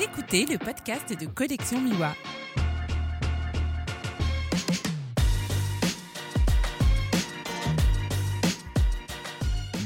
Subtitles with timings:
[0.00, 2.14] Écoutez le podcast de Collection Miwa.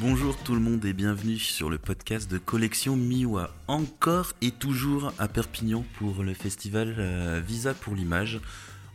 [0.00, 3.50] Bonjour tout le monde et bienvenue sur le podcast de Collection Miwa.
[3.66, 8.40] Encore et toujours à Perpignan pour le festival euh, Visa pour l'image.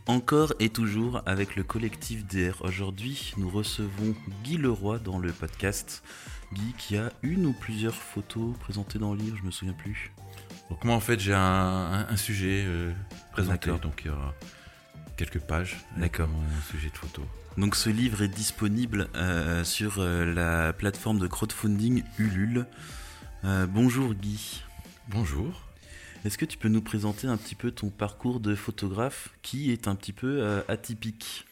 [0.06, 2.62] Encore et toujours avec le collectif DR.
[2.62, 6.02] Aujourd'hui, nous recevons Guy Leroy dans le podcast.
[6.52, 10.12] Guy qui a une ou plusieurs photos présentées dans le livre, je me souviens plus.
[10.72, 12.92] Donc moi en fait j'ai un, un- un sujet euh,
[13.32, 14.32] présenté, donc il y aura
[15.18, 16.28] quelques pages D'accord.
[16.28, 17.22] mon sujet de photo.
[17.58, 22.64] Donc ce livre est disponible euh, sur euh, la plateforme de crowdfunding Ulule.
[23.44, 24.62] Euh, bonjour Guy.
[25.08, 25.68] Bonjour.
[26.24, 29.88] Est-ce que tu peux nous présenter un petit peu ton parcours de photographe qui est
[29.88, 31.44] un petit peu atypique?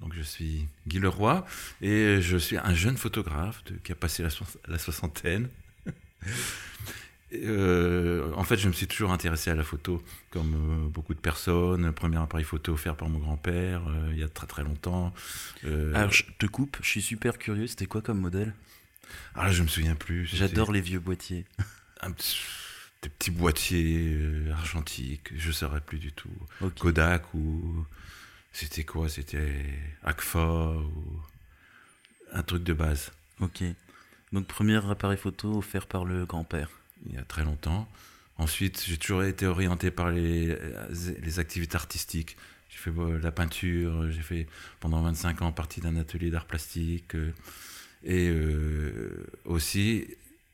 [0.00, 1.44] Donc je suis Guy Leroy
[1.82, 4.24] et je suis un jeune photographe de- qui a passé
[4.66, 5.50] la soixantaine.
[7.34, 11.20] Euh, en fait, je me suis toujours intéressé à la photo, comme euh, beaucoup de
[11.20, 11.86] personnes.
[11.86, 15.14] Le premier appareil photo offert par mon grand-père euh, il y a très très longtemps.
[15.94, 18.54] Alors je te coupe, je suis super curieux, c'était quoi comme modèle?
[19.34, 20.26] Ah je me souviens plus.
[20.26, 21.44] J'adore les vieux boîtiers.
[22.00, 24.16] un des petits boîtiers
[24.52, 26.30] argentiques, je saurais plus du tout.
[26.78, 27.84] Kodak ou
[28.52, 29.08] c'était quoi?
[29.08, 29.64] C'était
[30.04, 31.20] Agfa ou
[32.32, 33.62] un truc de base Ok.
[34.32, 36.68] Donc premier appareil photo offert par le grand-père.
[37.06, 37.88] Il y a très longtemps.
[38.38, 40.56] Ensuite, j'ai toujours été orienté par les,
[41.38, 42.36] activités artistiques.
[42.70, 44.46] J'ai fait euh, la peinture, j'ai fait
[44.80, 47.14] pendant 25 ans partie d'un atelier d'art plastique.
[47.14, 47.32] euh,
[48.04, 50.08] et euh, aussi,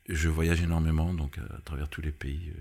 [0.07, 2.51] je voyage énormément, donc à travers tous les pays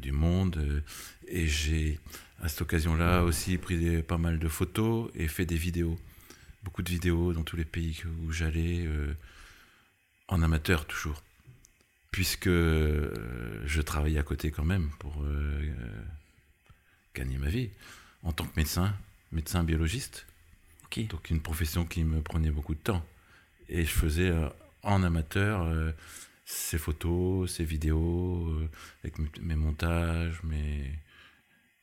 [0.00, 0.82] du monde.
[1.26, 1.98] et j'ai,
[2.42, 5.98] à cette occasion-là, aussi pris des- pas mal de photos et fait des vidéos.
[6.64, 8.88] Beaucoup de vidéos dans tous les pays où j'allais,
[10.28, 11.22] en amateur toujours
[12.10, 16.02] puisque euh, je travaillais à côté quand même pour euh, euh,
[17.14, 17.70] gagner ma vie
[18.22, 18.94] en tant que médecin,
[19.32, 20.26] médecin biologiste.
[20.84, 21.06] Ok.
[21.08, 23.04] Donc une profession qui me prenait beaucoup de temps.
[23.68, 24.48] Et je faisais euh,
[24.82, 25.92] en amateur euh,
[26.44, 28.58] ces photos, ces vidéos,
[29.04, 30.98] avec mes, mes montages, mes...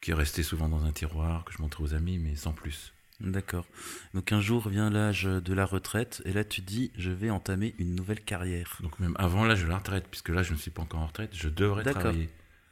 [0.01, 2.91] qui restaient souvent dans un tiroir, que je montrais aux amis, mais sans plus.
[3.21, 3.65] D'accord.
[4.13, 7.73] Donc un jour vient l'âge de la retraite et là tu dis je vais entamer
[7.79, 8.77] une nouvelle carrière.
[8.81, 11.07] Donc même avant là, je la retraite, puisque là, je ne suis pas encore en
[11.07, 12.01] retraite, je devrais D'accord.
[12.01, 12.29] travailler.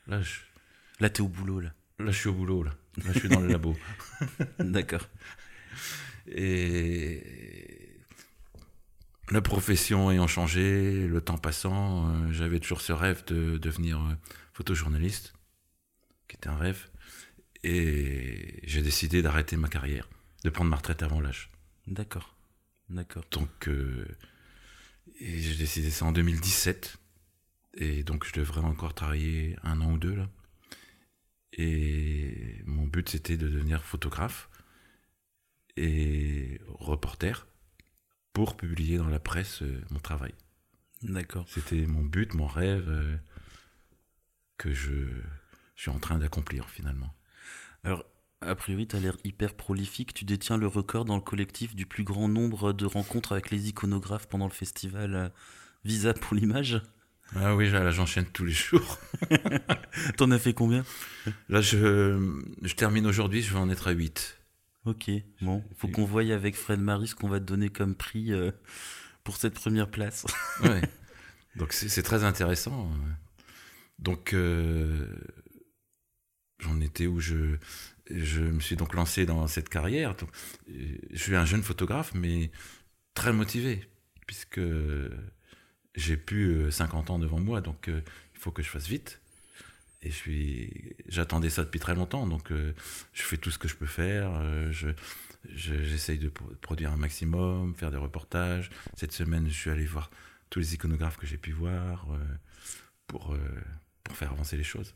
[0.07, 0.39] Là je,
[0.99, 1.73] Là t'es au boulot là.
[1.99, 2.71] là, je suis au boulot, là.
[3.03, 3.75] Là, je suis dans le labo.
[4.59, 5.07] D'accord.
[6.27, 7.89] Et
[9.31, 14.13] la profession ayant changé, le temps passant, euh, j'avais toujours ce rêve de devenir euh,
[14.53, 15.33] photojournaliste,
[16.27, 16.87] qui était un rêve.
[17.63, 20.07] Et j'ai décidé d'arrêter ma carrière,
[20.43, 21.49] de prendre ma retraite avant l'âge.
[21.87, 22.35] D'accord.
[22.89, 23.25] D'accord.
[23.31, 24.05] Donc, euh,
[25.19, 26.97] j'ai décidé ça en 2017.
[27.75, 30.29] Et donc, je devrais encore travailler un an ou deux là.
[31.53, 34.49] Et mon but, c'était de devenir photographe
[35.77, 37.47] et reporter
[38.31, 40.33] pour publier dans la presse euh, mon travail.
[41.03, 41.45] D'accord.
[41.47, 43.17] C'était mon but, mon rêve euh,
[44.57, 44.91] que je,
[45.75, 47.13] je suis en train d'accomplir finalement.
[47.83, 48.05] Alors,
[48.45, 50.13] a priori, tu as l'air hyper prolifique.
[50.13, 53.69] Tu détiens le record dans le collectif du plus grand nombre de rencontres avec les
[53.69, 55.29] iconographes pendant le festival euh,
[55.85, 56.81] Visa pour l'image.
[57.35, 58.99] Ah oui, là, j'enchaîne tous les jours.
[60.17, 60.85] T'en as fait combien?
[61.49, 64.39] Là, je, je termine aujourd'hui, je vais en être à 8.
[64.85, 65.09] Ok,
[65.41, 68.51] bon, faut qu'on voie avec Fred Marie ce qu'on va te donner comme prix euh,
[69.23, 70.25] pour cette première place.
[70.61, 70.81] Ouais.
[71.55, 72.91] Donc c'est c'est très intéressant.
[73.99, 75.07] Donc euh,
[76.59, 77.57] j'en étais où je
[78.09, 80.15] je me suis donc lancé dans cette carrière.
[80.69, 82.51] Euh, je suis un jeune photographe, mais
[83.13, 83.87] très motivé
[84.27, 84.59] puisque
[85.95, 88.01] j'ai plus euh, 50 ans devant moi, donc euh,
[88.33, 89.19] il faut que je fasse vite.
[90.01, 92.73] Et j'attendais ça depuis très longtemps, donc euh,
[93.13, 94.31] je fais tout ce que je peux faire.
[94.35, 94.89] euh, je,
[95.49, 98.69] je- j'essaye de pro- produire un maximum, faire des reportages.
[98.97, 100.11] Cette semaine, je suis allé voir
[100.49, 102.17] tous les iconographes que j'ai pu voir euh,
[103.07, 103.39] pour, euh,
[104.03, 104.93] pour faire avancer les choses.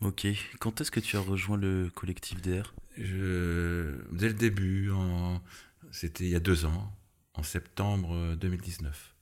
[0.00, 0.26] Ok,
[0.60, 5.42] quand est-ce que tu as rejoint le collectif DR Je, dès le début, en,
[5.90, 6.92] c'était il y a deux ans,
[7.34, 9.14] en septembre euh, 2019.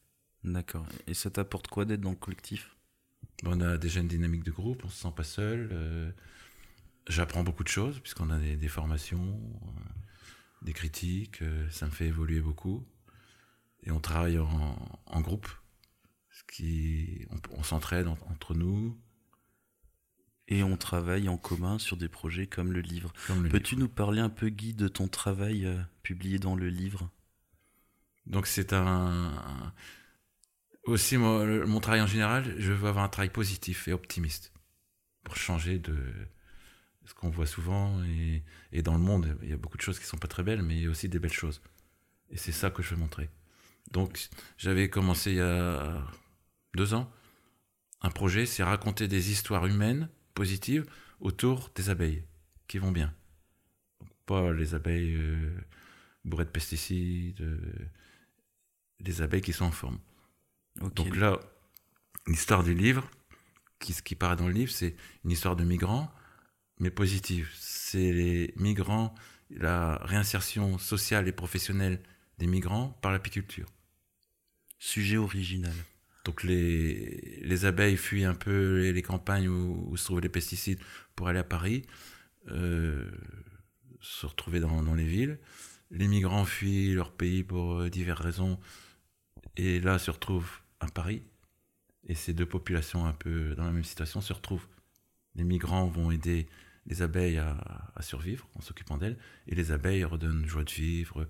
[0.44, 0.86] D'accord.
[1.06, 2.76] Et ça t'apporte quoi d'être dans le collectif?
[3.44, 5.70] On a déjà une dynamique de groupe, on se sent pas seul.
[5.72, 6.10] euh,
[7.08, 9.80] J'apprends beaucoup de choses puisqu'on a des, des formations, euh,
[10.62, 12.86] des critiques, euh, ça me fait évoluer beaucoup.
[13.84, 15.48] Et on travaille en, en groupe,
[16.30, 18.98] ce qui, on, on s'entraide en- entre nous.
[20.48, 23.12] Et on travaille en commun sur des projets comme le livre.
[23.50, 27.10] Peux-tu nous parler un peu, Guy, de ton travail euh, publié dans le livre?
[28.26, 29.32] Donc c'est un,
[30.84, 34.52] aussi moi, mon travail en général, je veux avoir un travail positif et optimiste.
[35.24, 35.96] pour changer de
[37.04, 38.02] ce qu'on voit souvent.
[38.04, 40.42] Et, et, dans le monde, il y a beaucoup de choses qui sont pas très
[40.42, 41.60] belles, mais il y a aussi des belles choses.
[42.30, 43.30] Et c'est ça que je veux montrer.
[43.90, 44.28] Donc,
[44.58, 46.04] j'avais commencé il y a
[46.74, 47.10] deux ans
[48.02, 50.86] un projet, c'est raconter des histoires humaines positives
[51.18, 52.22] autour des abeilles
[52.68, 53.12] qui vont bien.
[54.26, 55.50] pas les abeilles euh,
[56.24, 57.58] bourrées de pesticides, euh,
[59.00, 59.98] les abeilles qui sont en forme.
[60.94, 61.40] Donc là,
[62.26, 63.08] l'histoire du livre,
[63.78, 64.94] qui, ce qui paraît dans le livre, c'est
[65.24, 66.12] une histoire de migrants,
[66.78, 67.48] mais positive.
[67.54, 69.14] C'est les migrants,
[69.50, 72.02] la réinsertion sociale et professionnelle
[72.38, 73.68] des migrants par l'apiculture.
[74.78, 75.74] Sujet original.
[76.26, 80.80] Donc les, les abeilles fuient un peu les, campagnes où, se trouvaient les pesticides
[81.14, 81.86] pour aller à Paris,
[82.48, 83.08] euh,
[84.00, 85.38] se retrouver dans, dans, les villes.
[85.92, 88.58] Les migrants fuient leur pays pour euh, diverses raisons
[89.56, 90.50] et là se retrouvent
[90.80, 91.22] à Paris.
[92.08, 94.66] Et ces deux populations un peu dans la même situation se retrouvent.
[95.36, 96.48] Les migrants vont aider
[96.86, 97.56] les abeilles à,
[97.94, 101.28] à survivre en s'occupant d'elles et les abeilles redonnent joie de vivre,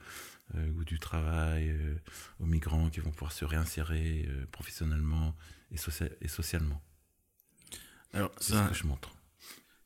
[0.55, 1.97] euh, ou du travail euh,
[2.39, 5.35] aux migrants qui vont pouvoir se réinsérer euh, professionnellement
[5.73, 5.77] et,
[6.21, 6.81] et, socialement.
[8.13, 9.13] Alors, c'est ce que je montre.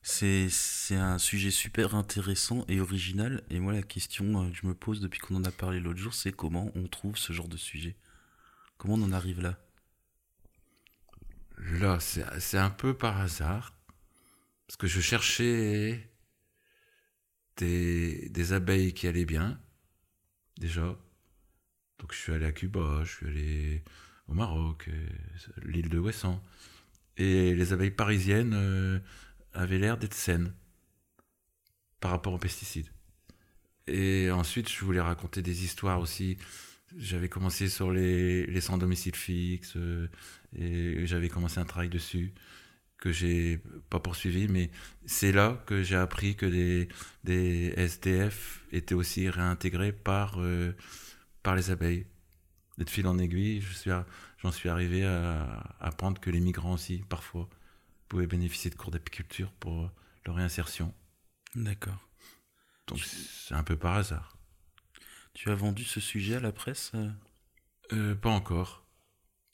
[0.03, 0.49] C'est,
[0.91, 3.43] un sujet super intéressant et original.
[3.49, 6.13] Et moi, la question que je me pose depuis qu'on en a parlé l'autre jour,
[6.13, 7.95] c'est comment on trouve ce genre de sujet?
[8.77, 9.57] Comment on en arrive là?
[11.57, 13.73] Là, c'est un peu par hasard.
[14.71, 16.09] Parce que je cherchais
[17.57, 19.59] des, abeilles qui allaient bien
[20.61, 20.97] déjà.
[21.99, 23.83] Donc je suis allé à Cuba, je suis allé
[24.29, 25.09] au Maroc, euh,
[25.65, 26.41] l'île de Ouessant.
[27.17, 28.99] Et les abeilles parisiennes euh,
[29.51, 30.53] avaient l'air d'être saines
[31.99, 32.87] par rapport aux pesticides.
[33.87, 36.37] Et ensuite, je voulais raconter des histoires aussi.
[36.95, 40.07] J'avais commencé sur les, les sans domicile fixe euh,
[40.55, 42.33] et j'avais commencé un travail dessus
[43.01, 43.59] que j'ai
[43.89, 44.69] pas poursuivi, mais
[45.05, 46.87] c'est là que j'ai appris que des,
[47.25, 50.73] des SDF étaient aussi réintégrés par, euh,
[51.43, 52.05] par les abeilles.
[52.77, 53.61] Et de fil en aiguille,
[54.37, 57.49] j'en suis arrivé à, apprendre que les migrants aussi, parfois,
[58.07, 59.89] pouvaient bénéficier de cours d'apiculture pour
[60.25, 60.93] leur réinsertion.
[61.55, 62.07] D'accord.
[62.87, 64.37] Donc c'est un peu par hasard.
[65.33, 67.09] Tu as vendu ce sujet à la presse euh?
[67.93, 68.85] Euh, Pas encore.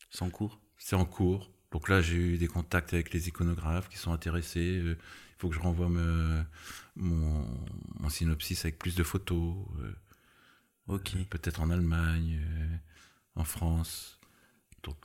[0.10, 0.60] C'est en cours?
[0.78, 1.50] C'est en cours.
[1.72, 4.80] Donc là, j'ai eu des contacts avec les iconographes qui sont intéressés.
[4.80, 5.90] Euh, il faut que je renvoie
[6.96, 9.56] mon, synopsis avec plus de photos.
[9.80, 9.94] Euh,
[10.88, 11.16] ok.
[11.30, 12.78] Peut-être en Allemagne, euh,
[13.36, 14.20] en France.
[14.84, 14.98] Donc,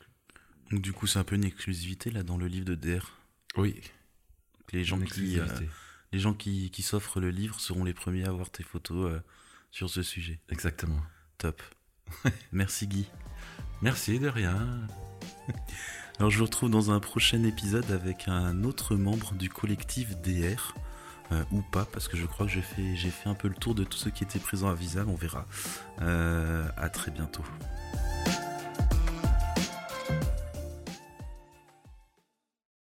[0.70, 3.18] du coup, c'est un peu une exclusivité là dans le livre de DR.
[3.56, 3.78] Oui.
[4.72, 5.38] les gens qui,
[6.12, 9.20] les gens qui, qui s'offrent le livre seront les premiers à voir tes photos
[9.70, 10.40] sur ce sujet.
[10.48, 11.02] Exactement.
[11.36, 11.60] Top.
[12.52, 13.06] Merci Guy.
[13.82, 14.86] Merci de rien.
[16.18, 20.74] Alors je vous retrouve dans un prochain épisode avec un autre membre du collectif DR.
[21.32, 23.84] Euh, ou pas, parce que je crois que j'ai fait, un peu le tour de
[23.84, 25.46] tous ceux qui étaient présents à Visa, on verra.
[26.02, 27.44] Euh, à très bientôt.